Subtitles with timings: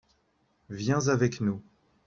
[0.71, 1.61] viens avec nous.